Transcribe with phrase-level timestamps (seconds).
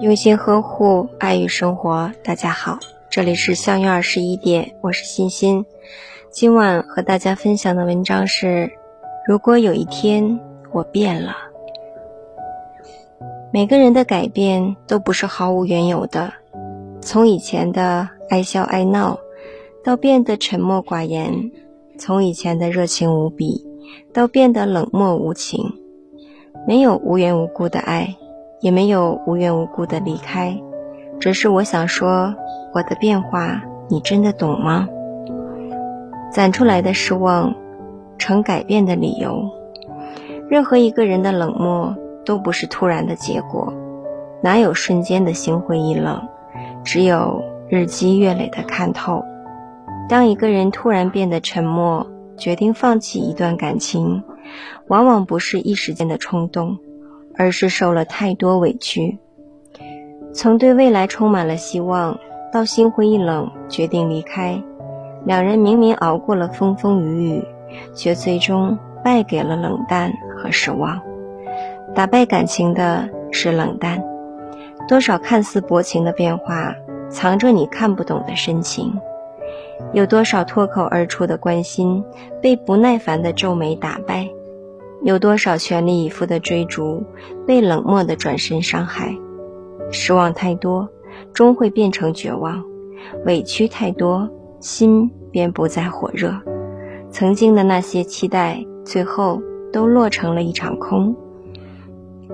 [0.00, 2.12] 用心呵护，爱与生活。
[2.22, 2.78] 大家好，
[3.10, 5.64] 这里是相约二十一点，我是欣欣。
[6.30, 8.70] 今晚和大家分享的文章是：
[9.26, 10.38] 如果有一天
[10.70, 11.34] 我变了。
[13.52, 16.32] 每个人的改变都不是毫无缘由的，
[17.00, 19.18] 从以前的爱笑爱闹，
[19.82, 21.50] 到变得沉默寡言；
[21.98, 23.66] 从以前的热情无比，
[24.12, 25.74] 到变得冷漠无情。
[26.66, 28.14] 没有无缘无故的爱。
[28.60, 30.58] 也没有无缘无故的离开，
[31.20, 32.34] 只是我想说，
[32.74, 34.88] 我的变化你真的懂吗？
[36.30, 37.54] 攒出来的失望，
[38.18, 39.50] 成改变的理由。
[40.48, 43.72] 任何一个人的冷漠都不是突然的结果，
[44.42, 46.28] 哪有瞬间的心灰意冷？
[46.84, 49.24] 只有日积月累的看透。
[50.08, 54.22] 当一个人突然变得沉默，决定放弃一段感情，
[54.86, 56.78] 往往不是一时间的冲动。
[57.38, 59.16] 而是受了太多委屈，
[60.34, 62.18] 从对未来充满了希望，
[62.52, 64.60] 到心灰意冷，决定离开。
[65.24, 67.44] 两人明明熬过了风风雨雨，
[67.94, 71.00] 却最终败给了冷淡和失望。
[71.94, 74.02] 打败感情的是冷淡。
[74.88, 76.74] 多少看似薄情的变化，
[77.08, 79.00] 藏着你看不懂的深情？
[79.92, 82.02] 有多少脱口而出的关心，
[82.42, 84.28] 被不耐烦的皱眉打败？
[85.02, 87.02] 有多少全力以赴的追逐，
[87.46, 89.16] 被冷漠的转身伤害？
[89.90, 90.88] 失望太多，
[91.32, 92.62] 终会变成绝望；
[93.24, 94.28] 委屈太多，
[94.60, 96.34] 心便不再火热。
[97.10, 99.40] 曾经的那些期待，最后
[99.72, 101.14] 都落成了一场空。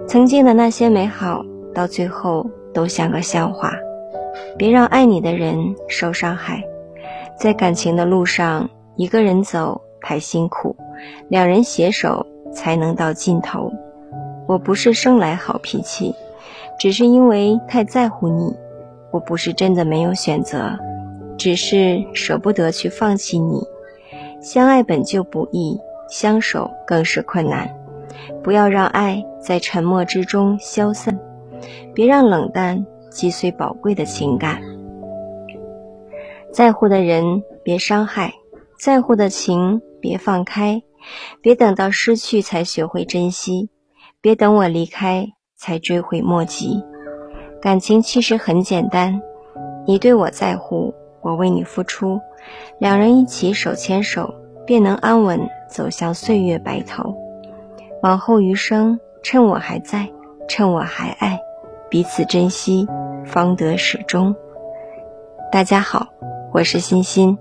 [0.07, 3.73] 曾经的那些美好，到最后都像个笑话。
[4.59, 6.62] 别让爱你的人受伤害。
[7.39, 10.77] 在感情的路上，一个人走太辛苦，
[11.29, 12.27] 两人携手。
[12.55, 13.73] 才能到尽头。
[14.47, 16.15] 我不是生来好脾气，
[16.79, 18.55] 只是因为太在乎你。
[19.11, 20.79] 我不是真的没有选择，
[21.37, 23.63] 只是舍不得去放弃你。
[24.41, 27.77] 相爱本就不易，相守更是困难。
[28.43, 31.19] 不要让爱在沉默之中消散，
[31.95, 34.61] 别让冷淡击碎宝贵的情感。
[36.53, 38.35] 在乎的人别伤害，
[38.79, 40.83] 在乎的情别放开。
[41.41, 43.70] 别等到失去才学会珍惜，
[44.20, 46.83] 别等我离开才追悔莫及。
[47.61, 49.23] 感情其实很简单，
[49.87, 52.20] 你对我在乎，我为你付出，
[52.79, 54.35] 两人一起手牵手，
[54.67, 57.14] 便能安稳走向岁月白头。
[58.03, 60.11] 往后余生，趁我还在，
[60.47, 61.41] 趁我还爱，
[61.89, 62.87] 彼此珍惜，
[63.25, 64.35] 方得始终。
[65.51, 66.09] 大家好，
[66.53, 67.39] 我是欣欣，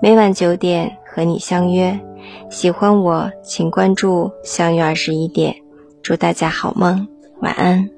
[0.00, 2.00] 每晚九点和你相约。
[2.50, 5.54] 喜欢我，请关注“相约二十一点”。
[6.02, 7.06] 祝大家好梦，
[7.40, 7.91] 晚安。